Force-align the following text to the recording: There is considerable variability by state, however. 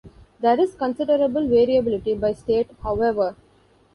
There 0.39 0.59
is 0.59 0.73
considerable 0.73 1.47
variability 1.47 2.15
by 2.15 2.33
state, 2.33 2.71
however. 2.81 3.35